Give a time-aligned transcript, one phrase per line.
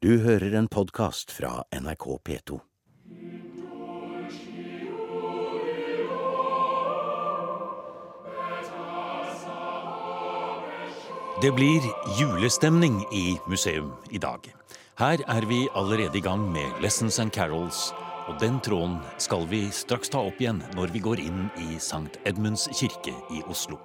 [0.00, 2.54] Du hører en podkast fra NRK P2.
[11.42, 11.84] Det blir
[12.16, 14.48] julestemning i museum i dag.
[14.96, 17.90] Her er vi allerede i gang med Lessons and Carols,
[18.24, 22.22] og den tråden skal vi straks ta opp igjen når vi går inn i St.
[22.24, 23.76] Edmunds kirke i Oslo.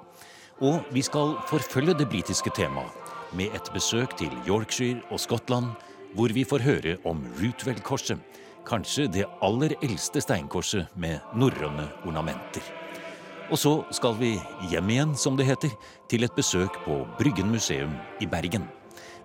[0.64, 5.76] Og vi skal forfølge det britiske temaet med et besøk til Yorkshire og Skottland,
[6.16, 8.20] hvor vi får høre om Rootwell-korset,
[8.66, 12.64] kanskje det aller eldste steinkorset med norrøne ornamenter.
[13.52, 14.32] Og så skal vi
[14.72, 15.76] hjem igjen, som det heter,
[16.10, 18.66] til et besøk på Bryggen museum i Bergen.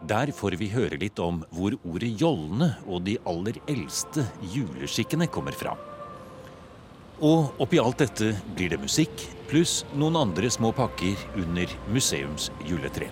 [0.09, 5.57] Der får vi høre litt om hvor ordet jollene og de aller eldste juleskikkene kommer
[5.57, 5.77] fra.
[7.21, 13.11] Og oppi alt dette blir det musikk, pluss noen andre små pakker under museums juletre.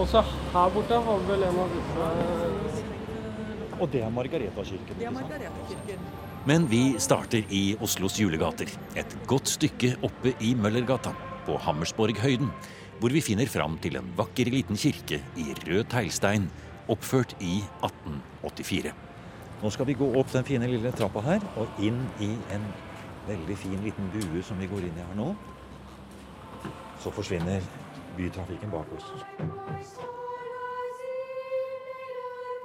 [0.00, 2.84] Og så her borte har vi vel en av disse
[3.78, 4.98] Og det er Margaretakirken.
[4.98, 6.06] Det er Margaretakirken.
[6.48, 8.70] Men vi starter i Oslos julegater.
[8.98, 11.12] Et godt stykke oppe i Møllergata,
[11.46, 12.48] på Hammersborghøyden,
[13.02, 16.48] hvor vi finner fram til en vakker liten kirke i rød teglstein,
[16.90, 18.94] oppført i 1884.
[19.62, 22.66] Nå skal vi gå opp den fine lille trappa her, og inn i en
[23.28, 25.28] veldig fin liten bue som vi går inn i her nå.
[27.02, 27.62] Så forsvinner
[28.16, 29.12] bytrafikken bak oss.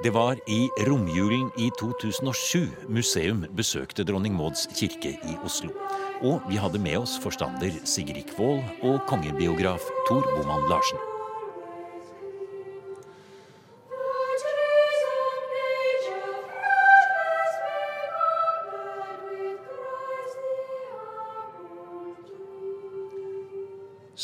[0.04, 5.74] Det var i romjulen i 2007 museum besøkte dronning Mauds kirke i Oslo.
[6.22, 11.17] Og vi hadde med oss forstander Sigrid Kvål og kongebiograf Tor Boman Larsen.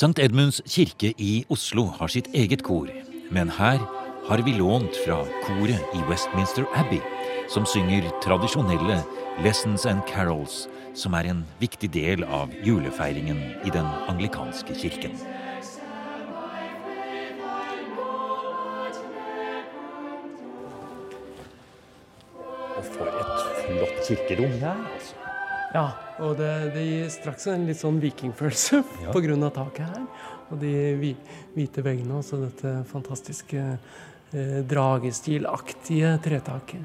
[0.04, 0.20] St.
[0.20, 2.90] Edmunds kirke i Oslo har sitt eget kor,
[3.32, 3.80] men her
[4.28, 7.00] har vi lånt fra koret i Westminster Abbey,
[7.48, 8.98] som synger tradisjonelle
[9.46, 15.16] Lessons and Carols, som er en viktig del av julefeiringen i den anglikanske kirken.
[22.76, 25.23] Og for et flott kirkerom det er, altså.
[25.74, 25.88] Ja,
[26.22, 29.12] og det, det gir straks en litt sånn vikingfølelse Ja.
[29.14, 30.04] på grunn av taket her.
[30.52, 31.18] Og de hvi-
[31.56, 33.64] hvite veggene, altså dette fantastiske
[34.34, 36.84] eh, dragestilaktige tretaket.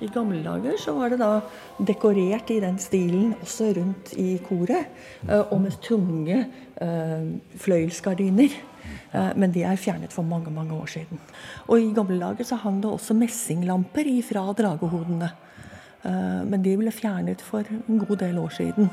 [0.00, 1.40] I gamle dager så var det da
[1.82, 4.92] dekorert i den stilen også rundt i koret.
[5.26, 6.44] eh, Og med tunge
[6.76, 7.24] eh,
[7.58, 8.52] fløyelsgardiner.
[9.12, 11.18] Eh, Men de er fjernet for mange mange år siden.
[11.68, 15.32] Og i gamle dager så hang det også messinglamper ifra dragehodene.
[16.04, 18.90] Eh, Men de ble fjernet for en god del år siden.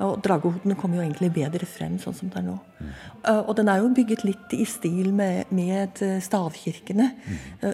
[0.00, 2.58] Og dragehodene kom jo egentlig bedre frem sånn som det er nå.
[3.24, 7.10] Eh, Og den er jo bygget litt i stil med, med eh, stavkirkene.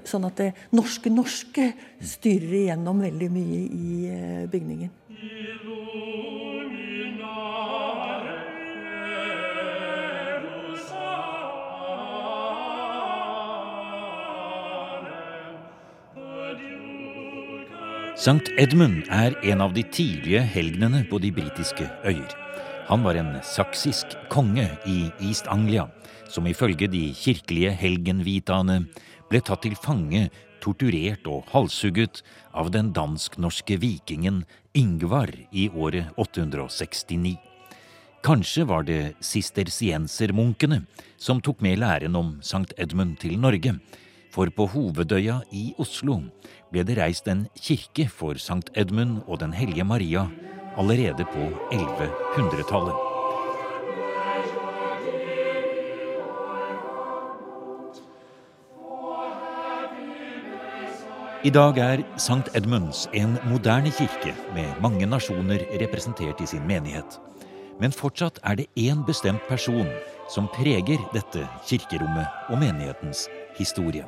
[0.04, 4.90] Sånn at det norske norske styrer igjennom veldig mye i bygningen.
[18.22, 22.34] Sankt Edmund er en av de tidlige helgenene på de britiske øyer.
[22.86, 25.88] Han var en saksisk konge i East Anglia,
[26.30, 28.84] som ifølge de kirkelige helgenvitaene
[29.26, 30.28] ble tatt til fange,
[30.62, 32.20] torturert og halshugget
[32.54, 37.34] av den dansk-norske vikingen Ingvar i året 869.
[38.22, 40.84] Kanskje var det sistersiensermunkene
[41.18, 43.80] som tok med læren om Sankt Edmund til Norge,
[44.32, 46.18] for på Hovedøya i Oslo
[46.72, 50.26] ble det reist en kirke for Sankt Edmund og Den hellige Maria
[50.80, 53.08] allerede på 1100-tallet.
[61.44, 67.18] I dag er Sankt Edmunds en moderne kirke med mange nasjoner representert i sin menighet.
[67.80, 69.90] Men fortsatt er det én bestemt person
[70.30, 73.26] som preger dette kirkerommet og menighetens
[73.58, 74.06] historie.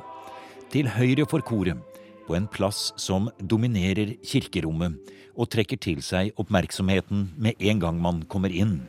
[0.73, 1.77] Til høyre for koret,
[2.25, 4.97] på en plass som dominerer kirkerommet
[5.35, 8.79] og trekker til seg oppmerksomheten med en gang man kommer inn,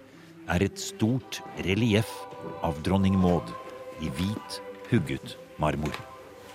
[0.48, 2.12] er et stort relieff
[2.64, 3.50] av dronning Maud
[4.00, 5.94] i hvit, hugget marmor.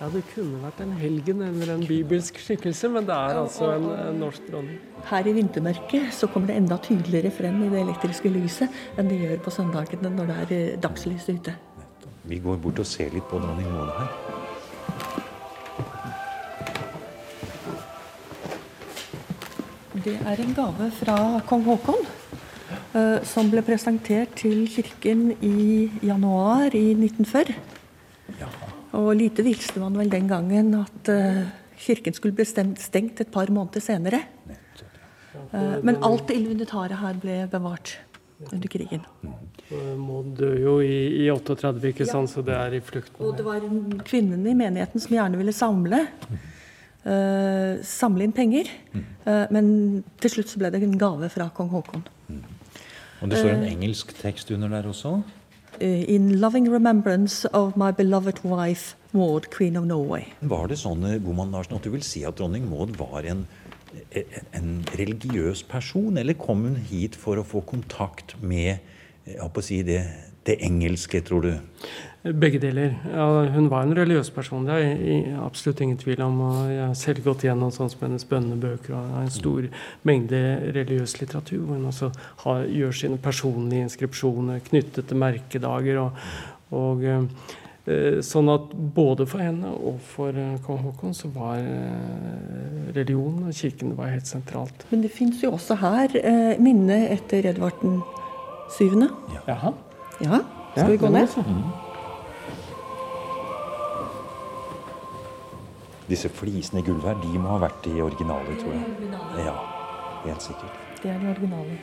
[0.00, 3.86] Ja, det kunne vært en helgen eller en bibelsk skikkelse, men det er altså en,
[3.94, 4.80] en norsk dronning.
[5.06, 9.20] Her i vintermørket så kommer det enda tydeligere frem i det elektriske lyset enn det
[9.22, 11.54] gjør på søndagene når det er eh, dagslys ute.
[12.26, 14.31] Vi går bort og ser litt på dronning Maud her.
[20.02, 21.16] Det er en gave fra
[21.46, 22.00] kong Haakon.
[22.94, 27.54] eh, Som ble presentert til kirken i januar i 1940.
[28.98, 31.44] Og lite visste man vel den gangen at uh,
[31.78, 34.20] kirken skulle bli stengt et par måneder senere.
[35.54, 37.94] Uh, men alt det inventaret her ble bevart
[38.50, 39.06] under krigen.
[39.96, 42.30] Maud døde jo i, i 38, ikke sant?
[42.30, 43.22] så det er i flukten.
[43.24, 43.64] Og det var
[44.04, 46.02] kvinnene i menigheten som gjerne ville samle.
[47.02, 48.70] Uh, samle inn penger.
[48.92, 49.06] Mm.
[49.54, 49.66] men
[50.22, 52.02] til slutt så ble det en gave fra kong Haakon.
[53.22, 55.20] Og det står en engelsk tekst under der også?
[55.80, 60.26] In loving remembrance of my beloved wife Maud, queen of Norway.
[60.40, 63.46] Var det sånn Boman Larsen, at du vil si at dronning Maud var en
[64.56, 68.80] en religiøs person, eller kom hun hit for å få kontakt med
[69.26, 70.00] jeg si det,
[70.46, 71.52] det, engelske, tror du?
[72.22, 72.92] Begge deler.
[73.10, 76.40] Ja, hun var en religiøs person, det er absolutt ingen tvil om.
[76.40, 79.66] og Jeg har selv gått gjennom sånn som hennes bønnebøker og en stor
[80.06, 80.42] mengde
[80.76, 82.12] religiøs litteratur, hvor hun også
[82.44, 85.98] har, gjør sine personlige inskripsjoner knyttet til merkedager.
[85.98, 86.22] og,
[86.70, 87.02] og
[87.82, 93.48] Eh, sånn at både for henne og for eh, kong Haakon så var eh, religionen
[93.50, 94.86] og kirken var helt sentralt.
[94.92, 96.14] Men det fins jo også her
[96.62, 97.82] minne etter Edvard
[98.78, 99.00] 7.
[99.02, 99.10] Ja.
[99.50, 99.74] Jaha.
[100.22, 100.44] Ja,
[100.76, 101.81] skal vi gå ned?
[106.12, 109.10] Disse flisene i gulvet her, de må ha vært de originale, tror jeg.
[109.46, 109.54] Ja,
[110.26, 110.74] helt sikkert.
[111.00, 111.78] Det er de originale.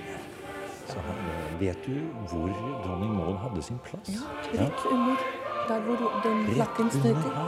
[0.89, 1.17] Så her,
[1.59, 1.95] vet du
[2.29, 2.51] hvor
[2.85, 4.11] dronning Maud hadde sin plass?
[4.13, 5.25] Ja, rett under.
[5.69, 7.41] Der hvor den lakken støter.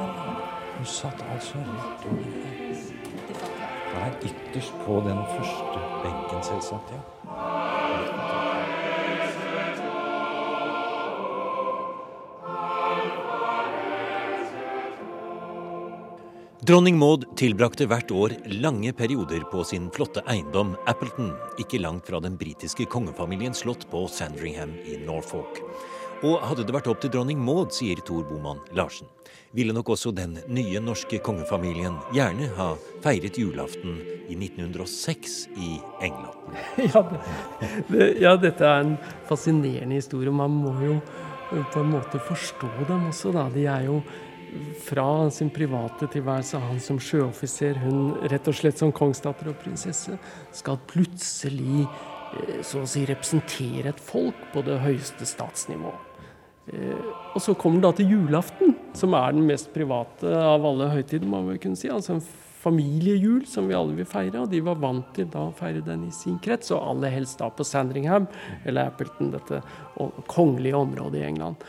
[0.78, 2.84] Hun satt altså rett under her.
[3.94, 6.96] Her ytterst på den første benken, selvsagt.
[6.98, 7.61] ja.
[16.72, 18.32] Dronning Maud tilbrakte hvert år
[18.64, 24.06] lange perioder på sin flotte eiendom Appleton, ikke langt fra den britiske kongefamiliens slott på
[24.08, 25.60] Sandringham i Norfolk.
[26.24, 29.12] Og hadde det vært opp til dronning Maud, sier Tor Boman Larsen,
[29.52, 32.70] ville nok også den nye norske kongefamilien gjerne ha
[33.04, 34.00] feiret julaften
[34.32, 36.56] i 1906 i England.
[36.88, 37.04] Ja,
[37.92, 38.96] det, ja, dette er en
[39.28, 40.32] fascinerende historie.
[40.32, 41.02] Man må jo
[41.52, 43.50] på en måte forstå dem også, da.
[43.52, 44.00] De er jo
[44.84, 50.18] fra sin private tilværelse, han som sjøoffiser, hun rett og slett som kongsdatter og prinsesse,
[50.56, 55.94] skal plutselig eh, så å si representere et folk på det høyeste statsnivå.
[56.72, 61.28] Eh, og så kommer da til julaften, som er den mest private av alle høytider.
[61.28, 62.26] må vi kunne si, altså En
[62.62, 64.44] familiejul som vi alle vil feire.
[64.44, 67.40] Og de var vant til da å feire den i sin krets, og aller helst
[67.42, 68.28] da på Sandringham,
[68.66, 69.62] eller Appleton, dette
[70.30, 71.66] kongelige området i England.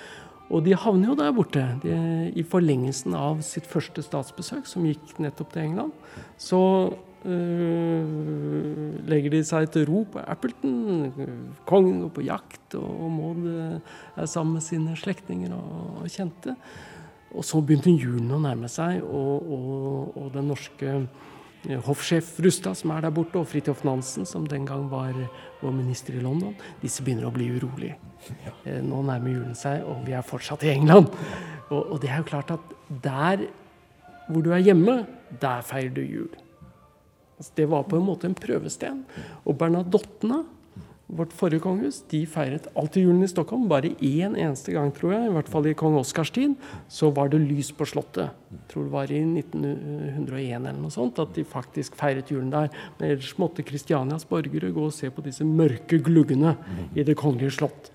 [0.52, 1.62] Og de havner jo der borte.
[1.82, 1.94] De,
[2.36, 5.94] I forlengelsen av sitt første statsbesøk, som gikk nettopp til England,
[6.40, 6.60] så
[7.24, 8.12] øh,
[9.08, 11.08] legger de seg til ro på Appleton.
[11.68, 16.56] Kongen går på jakt, og Maud uh, er sammen med sine slektninger og, og, kjente.
[17.32, 20.98] Og så begynte julen å nærme seg, og, og, og den norske
[21.86, 25.14] hoffsjef Rustad, som er der borte, og Fridtjof Nansen, som den gang var
[25.60, 27.96] vår minister i London, disse begynner å bli urolige.
[28.82, 31.12] Nå nærmer julen seg, og vi er fortsatt i England.
[31.72, 33.46] Og, det er jo klart at der
[34.28, 35.02] hvor du er hjemme,
[35.42, 36.32] der feirer du jul.
[37.38, 39.04] Altså, det var på en måte en prøvesten.
[39.46, 40.42] Og Bernadottene,
[41.12, 43.66] vårt forrige kongehus, de feiret alltid julen i Stockholm.
[43.68, 46.54] Bare én eneste gang, tror jeg, i hvert fall i kong Oskars tid,
[46.88, 48.32] så var det lys på Slottet.
[48.52, 52.72] Jeg tror det var i 1901 eller noe sånt at de faktisk feiret julen der.
[52.98, 56.56] Men ellers måtte Kristianias borgere gå og se på disse mørke gluggene
[56.96, 57.92] i Det kongelige slott.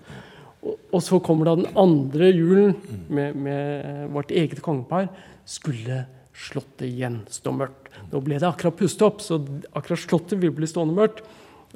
[0.62, 2.76] Og, så kommer da den andre julen
[3.08, 5.10] med, med vårt eget kongepar.
[5.48, 6.04] Skulle
[6.38, 7.88] Slottet igjen stå mørkt.
[8.12, 9.40] Nå ble det akkurat pustet opp, så
[9.74, 11.24] akkurat Slottet vil bli stående mørkt.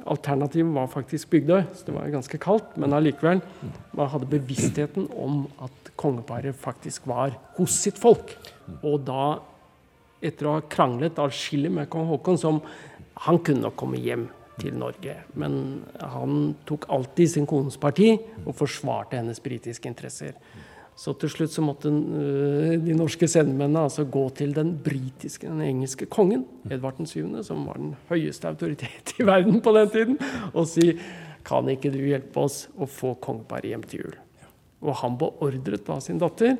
[0.01, 2.73] Alternativet var faktisk Bygdøy, så det var ganske kaldt.
[2.81, 3.43] Men allikevel,
[3.93, 8.33] man hadde bevisstheten om at kongeparet faktisk var hos sitt folk.
[8.81, 9.37] Og da,
[10.23, 12.59] etter å ha kranglet atskillig med kong Haakon, som
[13.27, 14.25] han kunne nok komme hjem
[14.59, 15.15] til Norge.
[15.39, 20.35] Men han tok alltid sin kones parti og forsvarte hennes britiske interesser.
[20.99, 25.63] Så til slutt så måtte uh, de norske sendemennene altså gå til den britiske, den
[25.65, 30.19] engelske kongen, Edvard 7., som var den høyeste autoritet i verden på den tiden,
[30.53, 30.93] og si
[31.43, 34.13] kan ikke du hjelpe oss å få kongeparet hjem til jul?
[34.83, 36.55] Og han beordret da sin datter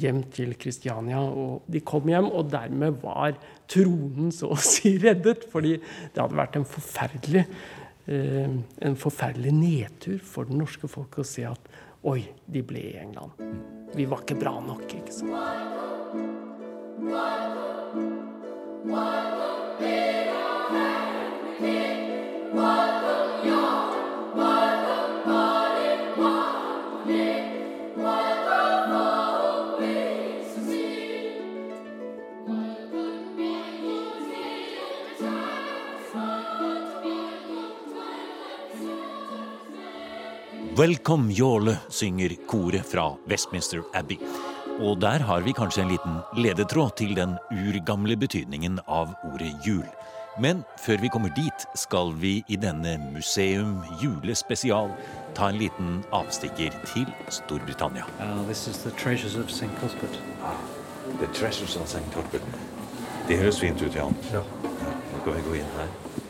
[0.00, 1.20] hjem til Kristiania.
[1.20, 3.36] Og de kom hjem, og dermed var
[3.70, 5.46] tronen så å si reddet.
[5.52, 7.44] Fordi det hadde vært en forferdelig,
[8.06, 8.56] eh,
[8.88, 11.73] en forferdelig nedtur for det norske folk å se at
[12.04, 13.32] Oi, de ble i England.
[13.96, 15.32] Vi var ikke bra nok, ikke sant.
[40.78, 44.16] Welcome Jåle, synger koret fra Westminster Abbey.
[44.80, 49.84] Og der har vi kanskje en liten ledetråd til den urgamle betydningen av ordet jul.
[50.42, 54.90] Men før vi kommer dit, skal vi i denne museum julespesial
[55.38, 58.08] ta en liten avstikker til Storbritannia.
[58.18, 59.70] Uh, this is the treasures of St.
[59.78, 60.18] Cuthbert.
[61.20, 62.02] The Treasures of St.
[62.10, 62.42] Cuthbert.
[63.28, 64.18] Det høres fint ut, Jan.
[64.32, 64.42] Ja.
[64.42, 66.23] Nå skal vi gå inn her.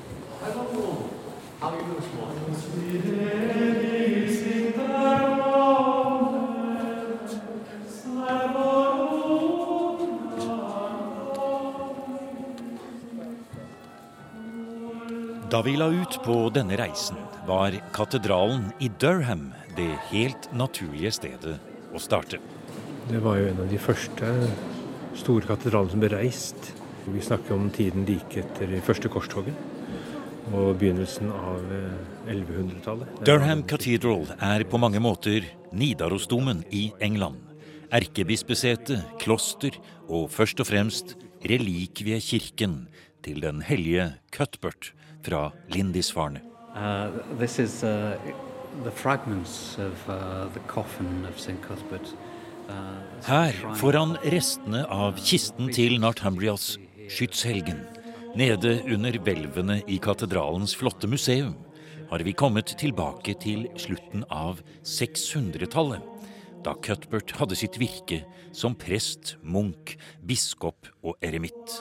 [15.54, 17.14] Da vi la ut på denne reisen,
[17.46, 21.52] var katedralen i Durham det helt naturlige stedet
[21.94, 22.40] å starte.
[23.06, 24.32] Det var jo en av de første
[25.14, 26.72] store katedralene som ble reist.
[27.06, 29.54] Vi snakker om tiden like etter første korstoget
[30.50, 33.22] og begynnelsen av eh, 1100-tallet.
[33.22, 37.38] Durham Cathedral er på mange måter Nidarosdomen i England.
[37.94, 41.14] Erkebispesetet, kloster og først og fremst
[41.46, 42.80] relikviekirken
[43.22, 44.90] til den hellige Cuthbert
[45.24, 46.42] fra Lindisfarne.
[46.74, 48.16] Uh, this is uh,
[48.84, 51.60] the fragments of uh, the coffin of St.
[51.62, 52.14] Cuthbert.
[52.68, 52.72] Uh,
[53.24, 56.74] Her, foran restene av kisten til Northumbrias
[57.12, 57.84] skytshelgen,
[58.34, 61.54] nede under hvelvene i katedralens flotte museum,
[62.10, 66.02] har vi kommet tilbake til slutten av 600-tallet,
[66.64, 68.22] da Cuthbert hadde sitt virke
[68.56, 71.78] som prest, munk, biskop og eremitt.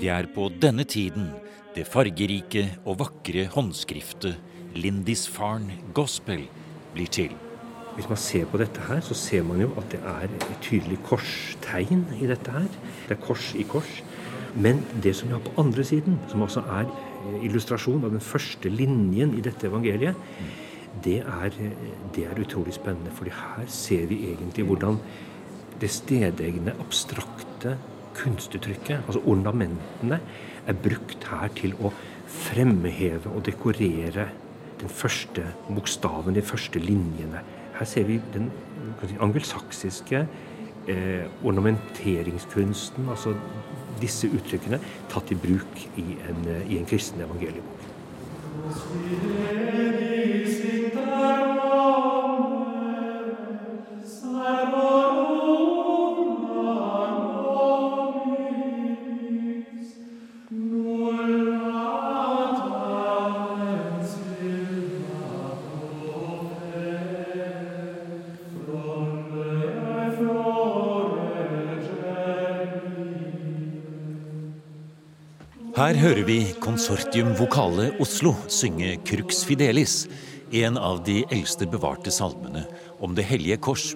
[0.00, 1.26] Det er på denne tiden
[1.74, 4.38] det fargerike og vakre håndskriftet
[4.72, 6.46] Lindisfarne Gospel
[6.94, 7.34] blir til.
[7.98, 10.96] Hvis man ser på dette her, så ser man jo at det er et tydelig
[11.04, 12.70] korstegn i dette her.
[13.10, 14.00] Det er kors i kors.
[14.56, 18.24] Men det som vi har på andre siden, som altså er eh, illustrasjon av den
[18.24, 20.16] første linjen i dette evangeliet,
[21.04, 23.12] det er, eh, det er utrolig spennende.
[23.12, 24.96] For her ser vi egentlig hvordan
[25.80, 27.76] det stedegne, abstrakte
[28.20, 30.20] kunstuttrykket, altså ornamentene,
[30.68, 31.92] er brukt her til å
[32.30, 34.28] fremheve og dekorere
[34.80, 37.42] den første bokstaven, de første linjene.
[37.78, 38.50] Her ser vi den
[39.08, 40.24] si, angelsaksiske
[40.88, 43.34] eh, ornamenteringskunsten, altså
[44.00, 44.80] disse uttrykkene,
[45.12, 47.76] tatt i bruk i en, eh, i en kristen evangeliebok.
[76.00, 80.06] Hører vi Konsortium Vokale Oslo synge Crux Fidelis,
[80.56, 82.62] en av de eldste bevarte salmene
[83.04, 83.90] om Det hellige kors.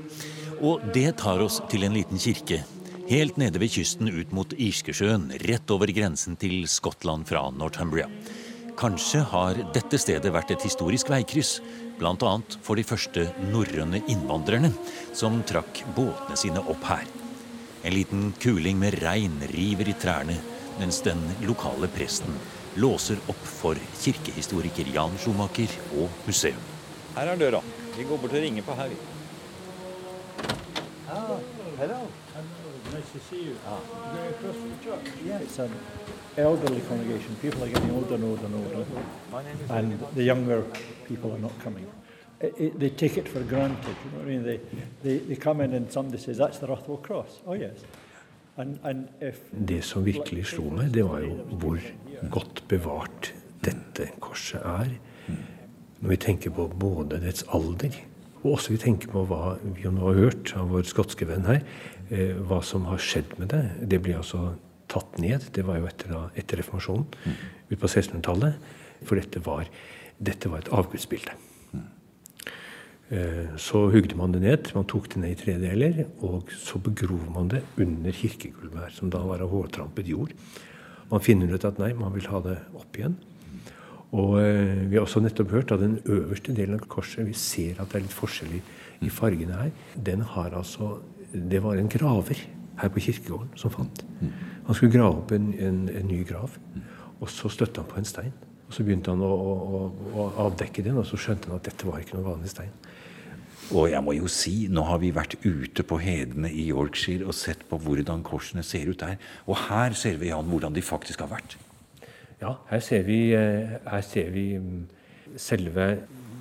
[0.61, 2.61] Og det tar oss til en liten kirke,
[3.09, 8.11] helt nede ved kysten ut mot Irskesjøen, rett over grensen til Skottland fra Northumbria.
[8.77, 11.57] Kanskje har dette stedet vært et historisk veikryss,
[11.97, 12.35] bl.a.
[12.61, 14.75] for de første norrøne innvandrerne
[15.17, 17.09] som trakk båtene sine opp her.
[17.85, 20.43] En liten kuling med regn river i trærne,
[20.79, 22.35] mens den lokale presten
[22.75, 26.61] låser opp for kirkehistoriker Jan Schumacher og museum.
[27.17, 27.61] Her er døra.
[27.97, 28.89] Vi går bort og ringer på her.
[28.89, 28.97] vi.
[32.95, 33.57] Nice to see you.
[33.65, 35.07] Going across from the church?
[35.27, 35.71] Yeah, it's an
[36.37, 37.35] elderly congregation.
[37.43, 38.85] People are getting older and older and older.
[39.71, 40.63] And the younger
[41.09, 41.87] people are not coming.
[42.41, 43.97] It, it, they take it for granted.
[44.05, 44.43] You know what I mean?
[44.45, 44.61] They,
[45.03, 47.41] they, they come in and somebody says, that's the Rothwell Cross.
[47.47, 47.79] Oh, yes.
[48.55, 51.81] Det som virkelig slo meg, det var jo hvor
[52.31, 53.33] godt bevart
[53.65, 54.93] dette korset er.
[56.01, 57.97] Når vi tenker på både dets alder,
[58.45, 61.63] og også vi tenker på hva vi nå har hørt av vår skotske venn her,
[62.11, 63.65] eh, hva som har skjedd med det.
[63.89, 64.53] Det ble altså
[64.93, 65.49] tatt ned.
[65.57, 67.09] Det var jo etter, etter reformasjonen,
[67.71, 68.71] ut på 1600-tallet.
[69.05, 69.67] For dette var,
[70.21, 71.35] dette var et avgudsbilde.
[73.11, 76.79] Eh, Så hugde man det ned, man tok det ned i tre deler, og så
[76.81, 80.33] begrov man det under kirkegulvet her, som da var av hårtrampet jord.
[81.11, 83.17] Man finner ut at nei, man vil ha det opp igjen.
[84.15, 87.81] Og eh, vi har også nettopp hørt at den øverste delen av korset, vi ser
[87.83, 88.63] at det er litt forskjell i,
[89.05, 90.99] i fargene her, den har altså
[91.35, 92.39] Det var en graver
[92.79, 94.05] her på kirkegården som fant.
[94.67, 96.53] Han skulle grave opp en, en, en ny grav,
[97.21, 98.33] og så støtte han på en stein.
[98.69, 99.81] Og Så begynte han å, å,
[100.15, 102.73] å, avdekke den, og så skjønte han at dette var ikke noen vanlig stein.
[103.73, 107.37] Og jeg må jo si, nå har vi vært ute på hedene i Yorkshire og
[107.37, 109.17] sett på hvordan korsene ser ut der.
[109.49, 111.57] Og her ser vi, Jan, hvordan de faktisk har vært.
[112.43, 114.83] Ja, her ser vi, eh, her ser vi mm,
[115.41, 115.89] selve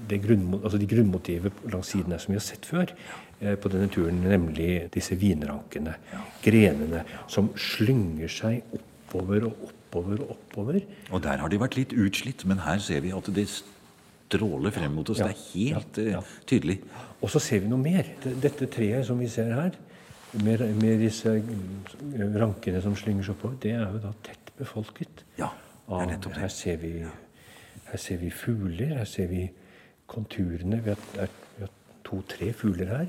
[0.09, 3.71] det grunn, altså de grunnmotivet langs siden her som vi har sett før eh, på
[3.71, 5.95] denne turen, nemlig disse vinrankene,
[6.43, 8.81] grenene, som slynger seg
[9.13, 10.79] oppover og oppover og oppover.
[11.11, 14.91] Og der har de vært litt utslitt, men her ser vi at det stråler frem
[14.91, 15.19] mot oss.
[15.19, 16.19] Ja, Det er helt ja, ja.
[16.19, 16.79] eh, tydelig.
[17.21, 18.07] Og så ser vi noe mer.
[18.23, 19.75] Dette treet som vi ser her,
[20.33, 25.25] med, med disse mm, rankene som slynger seg oppover, det er jo da tett befolket.
[25.37, 25.51] Ja,
[25.87, 26.41] det er nettopp det.
[26.41, 26.93] Her ser vi,
[27.91, 29.43] her ser vi fugler, her ser vi
[30.09, 30.81] konturene.
[30.81, 31.69] Vi har, vi har
[32.03, 33.05] to-tre fugler her.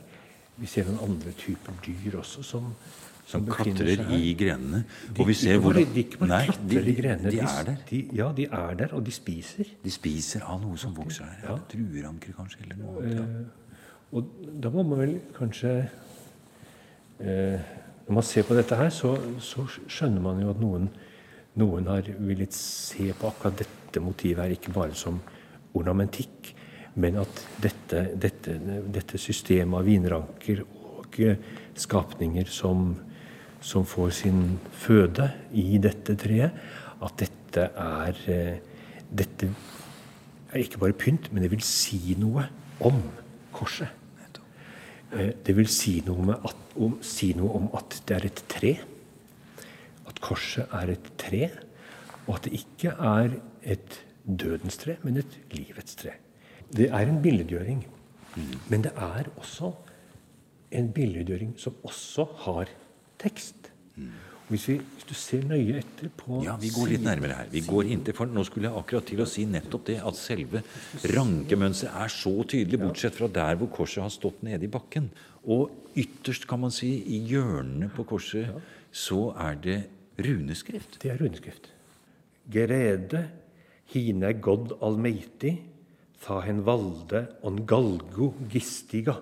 [0.56, 2.68] Vi ser noen andre typer dyr også som,
[3.26, 4.82] Som befinner klatrer i grenene.
[5.08, 7.30] De, Og vi ser hvor de ikke bare Nei, klatrer i grenene.
[7.32, 7.76] de er der.
[7.88, 9.70] De, ja, de er der, og de spiser.
[9.84, 11.38] De spiser av noe som vokser her.
[11.46, 11.54] Ja.
[11.54, 11.60] Ja.
[11.72, 13.14] Drueranker, kanskje, eller noe annet.
[13.16, 13.24] Ja.
[13.24, 13.60] Eh,
[14.14, 14.28] og
[14.62, 15.70] da må man vel kanskje
[17.20, 17.58] eh,
[18.06, 20.90] Når man ser på dette her, så, så skjønner man jo at noen,
[21.56, 25.16] noen har villet se på akkurat dette motivet her ikke bare som
[25.74, 26.52] ornamentikk,
[27.00, 28.58] men at dette, dette,
[28.92, 31.40] dette systemet av vinranker og eh,
[31.80, 32.92] skapninger som,
[33.64, 34.40] som får sin
[34.76, 36.52] føde i dette treet,
[37.04, 38.71] at dette er eh,
[39.14, 39.47] Dette
[40.50, 42.49] er ikke bare pynt, men det vil si noe
[42.83, 42.97] om
[43.54, 43.92] korset.
[45.14, 48.73] Eh, Det vil si noe, at, om, si noe om at det er et tre.
[50.09, 51.50] At korset er et tre,
[52.26, 56.16] og at det ikke er et dødens tre, men et livets tre.
[56.75, 57.85] Det er en billedgjøring,
[58.68, 59.71] men det er også
[60.75, 62.73] en billedgjøring som også har
[63.24, 63.70] tekst.
[64.44, 67.46] Hvis, vi, hvis du ser nøye etter på Ja, vi går litt nærmere her.
[67.52, 70.60] Vi går inntil, for Nå skulle jeg akkurat til å si nettopp det, at selve
[71.14, 75.08] rankemønsteret er så tydelig, bortsett fra der hvor korset har stått nede i bakken.
[75.48, 78.52] Og ytterst, kan man si, i hjørnene på korset,
[78.92, 79.78] så er det
[80.20, 81.00] runeskrift.
[81.02, 81.72] Det er runeskrift.
[82.52, 83.24] Gerede
[83.94, 85.56] hine god almeiti,
[86.24, 89.16] ta hen valde on galgo gistiga.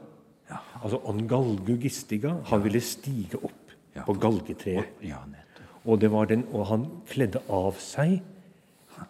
[0.83, 2.37] Altså on galgo gistiga.
[2.51, 3.62] Han ville stige opp.
[4.07, 4.93] På galgetreet.
[5.05, 5.23] Ja.
[5.85, 8.21] Og, det var den, og han kledde av seg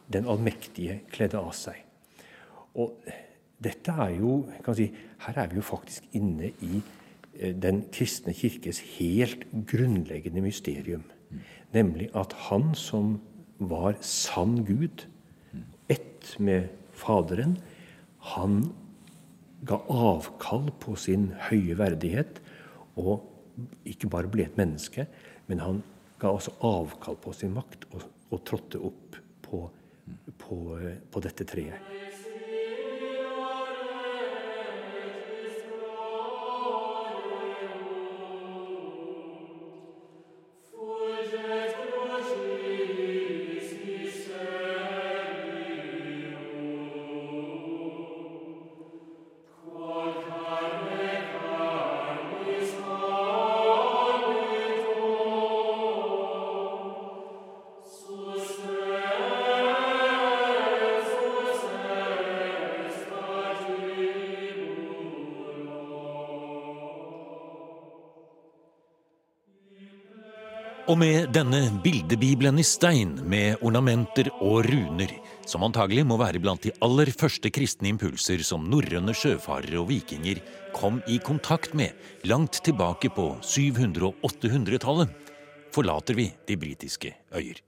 [0.08, 1.76] Den allmektige kledde av seg.
[2.80, 2.94] Og
[3.60, 4.86] dette er jo kan si,
[5.26, 11.04] Her er vi jo faktisk inne i eh, den kristne kirkes helt grunnleggende mysterium.
[11.74, 13.18] Nemlig at han som
[13.58, 15.06] var sann Gud,
[15.88, 17.58] ett med Faderen,
[18.36, 18.72] han
[19.66, 22.40] ga avkall på sin høye verdighet
[22.98, 23.22] og
[23.88, 25.06] ikke bare ble et menneske,
[25.48, 25.82] men han
[26.22, 29.62] ga også avkall på sin makt og, og trådte opp på,
[30.38, 32.11] på, eh, på dette treet.
[70.92, 75.08] Og med denne bildebibelen i stein med ornamenter og runer,
[75.48, 80.42] som antagelig må være blant de aller første kristne impulser som norrøne sjøfarere og vikinger
[80.76, 81.96] kom i kontakt med
[82.28, 85.16] langt tilbake på 700- og 800-tallet,
[85.72, 87.64] forlater vi de britiske øyer.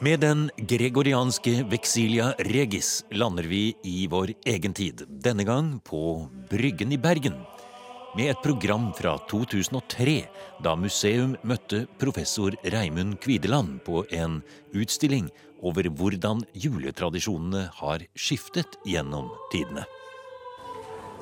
[0.00, 6.96] Med den gregorianske Vexilia Regis lander vi i vår egen tid, denne gang på Bryggen
[6.96, 7.36] i Bergen.
[8.18, 10.16] Med et program fra 2003,
[10.64, 14.40] da museum møtte professor Reimund Kvideland på en
[14.74, 15.28] utstilling
[15.62, 19.86] over hvordan juletradisjonene har skiftet gjennom tidene.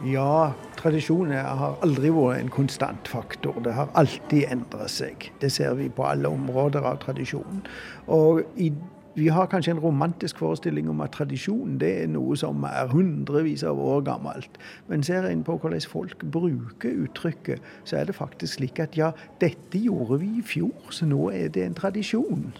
[0.08, 3.60] Ja, tradisjoner har aldri vært en konstant faktor.
[3.60, 5.28] Det har alltid endret seg.
[5.42, 7.66] Det ser vi på alle områder av tradisjonen.
[8.14, 8.70] Og i,
[9.14, 13.64] vi har kanskje en romantisk forestilling om at tradisjon det er noe som er hundrevis
[13.66, 14.58] av år gammelt.
[14.86, 19.10] Men ser en på hvordan folk bruker uttrykket, så er det faktisk slik at ja,
[19.40, 22.52] dette gjorde vi i fjor, så nå er det en tradisjon.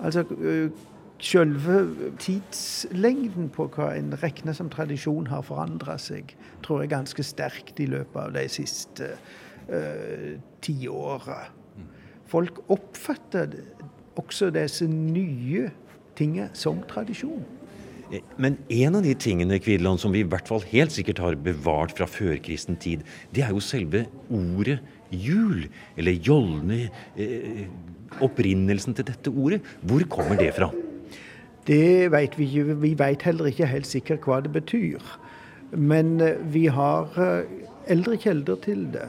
[0.00, 0.70] Altså, øh,
[1.22, 1.84] Selve
[2.18, 6.32] tidslengden på hva en regner som tradisjon har forandra seg,
[6.66, 9.12] tror jeg ganske sterkt i løpet av de siste
[9.70, 10.32] uh,
[10.66, 11.36] tiåra.
[12.26, 13.54] Folk oppfatter
[14.20, 15.70] også disse nye
[16.18, 17.44] tingene som tradisjon.
[18.12, 21.36] Eh, Men en av de tingene Kvideland, som vi i hvert fall helt sikkert har
[21.36, 25.68] bevart fra førkristen tid, det er jo selve ordet jul.
[25.96, 26.90] Eller jollene.
[27.16, 27.66] Eh,
[28.20, 29.62] opprinnelsen til dette ordet.
[29.80, 30.70] Hvor kommer det fra?
[31.66, 32.76] Det vet vi ikke.
[32.82, 35.00] Vi vet heller ikke helt sikkert hva det betyr.
[35.72, 37.48] Men eh, vi har eh,
[37.88, 39.08] eldre kilder til det.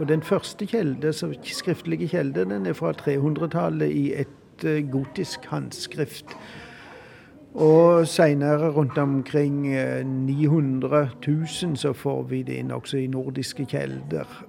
[0.00, 1.12] Og den første kjelde,
[1.44, 4.30] skriftlige kjelde den er fra 300-tallet i et
[4.64, 6.36] eh, gotisk håndskrift.
[7.54, 9.66] Og seinere, rundt omkring
[10.06, 14.46] 900 000, så får vi det inn også i nordiske kjelder.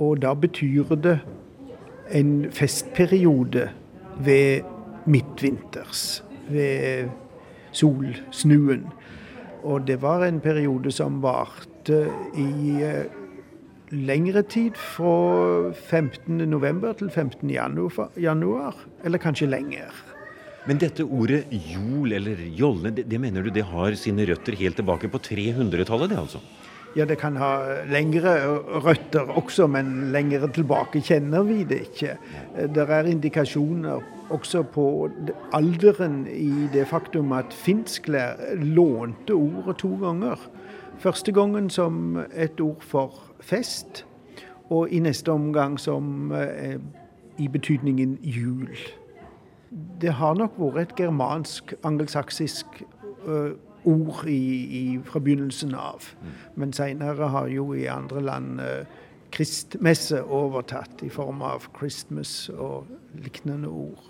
[0.00, 1.18] Og da betyr det
[2.16, 3.68] en festperiode
[4.24, 4.64] ved
[5.06, 6.24] midtvinters.
[6.48, 7.10] Ved
[7.72, 8.86] solsnuen.
[9.62, 12.06] Og det var en periode som varte
[12.38, 13.04] i eh,
[13.90, 16.92] lengre tid, fra 15.11.
[17.00, 17.50] til 15.
[18.18, 19.92] Januar, eller kanskje lenger.
[20.68, 24.76] Men dette ordet jol eller jolle, det, det mener du det har sine røtter helt
[24.76, 26.42] tilbake på 300-tallet, det altså?
[26.96, 28.32] Ja, det kan ha lengre
[28.84, 32.16] røtter også, men lengre tilbake kjenner vi det ikke.
[32.74, 34.86] Det er indikasjoner også på
[35.56, 40.40] alderen i det faktum at finskler lånte ordet to ganger.
[40.98, 44.04] Første gangen som et ord for fest,
[44.70, 46.76] og i neste omgang som eh,
[47.38, 48.68] i betydningen jul.
[50.00, 53.56] Det har nok vært et germansk, angelsaksisk eh,
[53.88, 54.40] ord i,
[54.80, 56.10] i, fra begynnelsen av.
[56.56, 58.98] Men seinere har jo i andre land eh,
[59.32, 64.04] kristmesse overtatt i form av Christmas og lignende ord.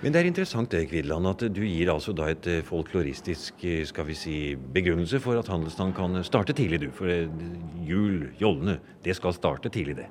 [0.00, 3.82] Men det er interessant det, Kvidland, at du gir altså da et eh, folkloristisk eh,
[3.84, 6.88] skal vi si, begrunnelse for at handelsstanden kan starte tidlig, du.
[6.96, 7.28] For eh,
[7.84, 10.08] jul, jollene, det skal starte tidlig, det.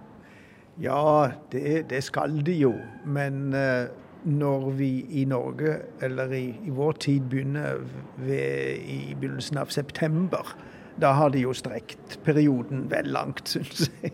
[0.84, 2.75] Ja, det, det skal det jo.
[3.10, 3.49] Men
[4.30, 7.82] når vi i Norge, eller i, i vår tid, begynner
[8.21, 10.54] ved, i begynnelsen av september,
[11.02, 14.13] da har de jo strekt perioden vel langt, syns jeg.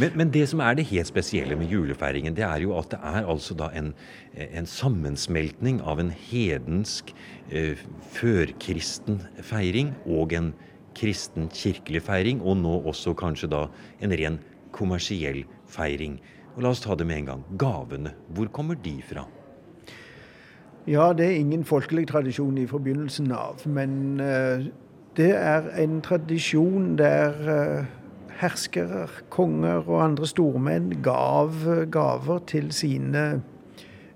[0.00, 3.00] Men, men, det som er det helt spesielle med julefeiringen, det er jo at det
[3.02, 3.92] er altså da en,
[4.34, 7.12] en sammensmeltning av en hedensk,
[7.50, 7.80] eh,
[8.14, 10.52] førkristen feiring og en
[10.96, 13.66] kristen kirkelig feiring, og nå også kanskje da
[14.00, 14.40] en ren
[14.72, 16.18] kommersiell feiring.
[16.56, 17.46] Og La oss ta det med en gang.
[17.60, 19.24] Gavene, hvor kommer de fra?
[20.86, 24.64] Ja, det er ingen folkelig tradisjon i forbindelsen av, men uh,
[25.16, 27.84] det er en tradisjon der uh,
[28.42, 31.54] herskere, konger og andre stormenn gav
[31.94, 33.24] gaver til sine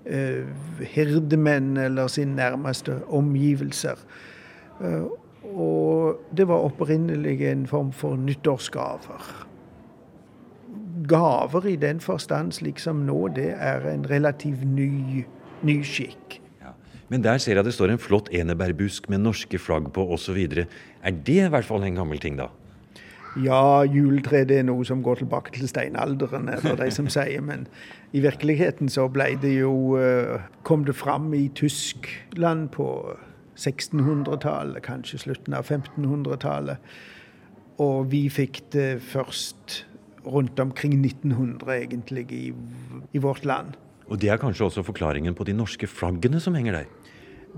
[0.05, 0.47] eh,
[0.93, 4.03] hirdemenn eller sine nærmeste omgivelser.
[4.83, 5.07] Eh,
[5.47, 9.29] og det var opprinnelig en form for nyttårsgaver.
[11.07, 15.23] Gaver i den forstand, slik som nå, det er en relativt ny,
[15.63, 16.41] ny skikk.
[17.07, 20.37] Men der ser jeg det står en flott enebærbusk med norske flagg på osv.
[20.43, 22.49] Er det i hvert fall en gammel ting, da?
[23.35, 27.43] Ja, juletre det er noe som går tilbake til steinalderen, er det de som sier.
[27.43, 27.67] Men
[28.15, 32.87] i virkeligheten så ble det jo eh, Kom det fram i Tyskland på
[33.57, 36.97] 1600-tallet, kanskje slutten av 1500-tallet.
[37.83, 39.83] Og vi fikk det først
[40.27, 42.53] rundt omkring 1900, egentlig, i,
[43.13, 43.77] i vårt land.
[44.07, 46.91] Og det er kanskje også forklaringen på de norske flaggene som henger der?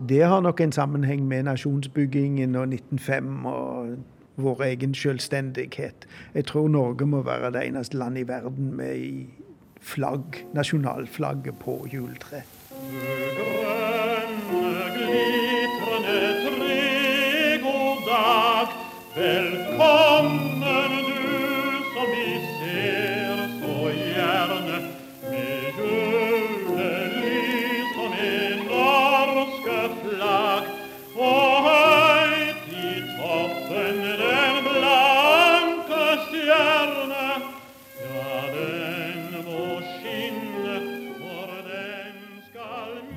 [0.09, 3.97] Det har nok en sammenheng med nasjonsbyggingen og 1905 og
[4.41, 6.07] vår egen selvstendighet.
[6.33, 9.25] Jeg tror Norge må være det eneste landet i verden med
[9.81, 12.43] flagg, nasjonalflagget på juletre.
[13.39, 16.59] Grønne, glitrende som
[17.63, 17.99] god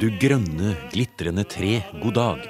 [0.03, 2.47] Du grønne, glitrende tre, god dag.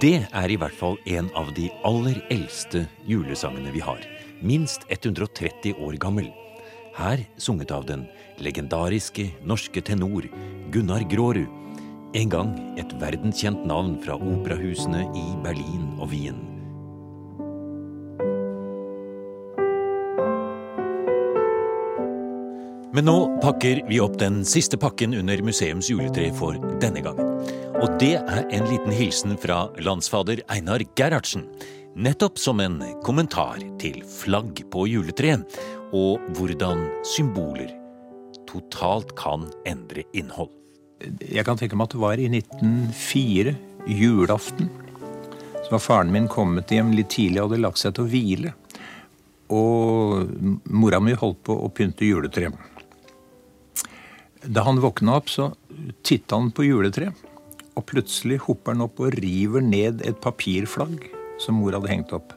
[0.00, 4.00] Det er i hvert fall en av de aller eldste julesangene vi har.
[4.40, 6.30] Minst 130 år gammel.
[6.96, 8.06] Her sunget av den
[8.40, 10.24] legendariske norske tenor
[10.72, 11.52] Gunnar Grårud.
[12.16, 16.40] En gang et verdenskjent navn fra operahusene i Berlin og Wien.
[22.90, 27.28] Men nå pakker vi opp den siste pakken under museums juletre for denne gangen.
[27.78, 31.44] Og det er en liten hilsen fra landsfader Einar Gerhardsen.
[31.94, 35.46] Nettopp som en kommentar til flagg på juletreet,
[35.94, 37.70] og hvordan symboler
[38.50, 40.50] totalt kan endre innhold.
[41.22, 43.54] Jeg kan tenke meg at det var i 1904,
[43.86, 44.70] julaften.
[45.62, 48.54] Så var faren min kommet hjem litt tidlig og hadde lagt seg til å hvile.
[49.54, 50.26] Og
[50.66, 52.69] mora mi holdt på å pynte juletreet.
[54.44, 55.50] Da han våkna opp, så
[56.02, 57.26] titta han på juletreet.
[57.78, 61.06] og plutselig hopper han opp og river ned et papirflagg
[61.40, 62.34] som mor hadde hengt opp.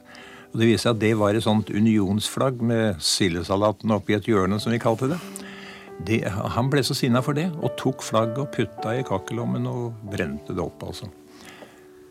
[0.52, 4.60] Og Det viser seg at det var et sånt unionsflagg med sildesalaten oppi et hjørne,
[4.60, 5.18] som vi kalte det.
[6.06, 9.92] det han ble så sinna for det, og tok flagget og putta i kakkelommen og
[10.08, 10.82] brente det opp.
[10.86, 11.10] altså.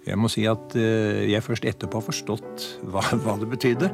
[0.05, 3.89] Jeg må si at eh, jeg først etterpå har forstått hva, hva det betydde.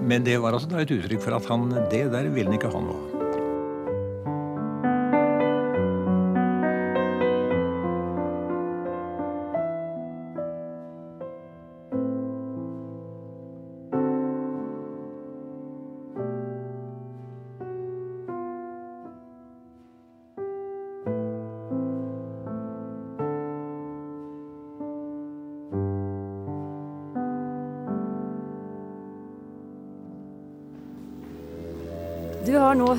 [0.00, 2.80] Men det var altså et uttrykk for at han, det der ville han ikke ha
[2.80, 3.11] noe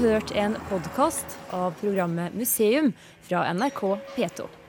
[0.04, 3.82] hørt en podkast av programmet Museum fra NRK
[4.16, 4.62] P2.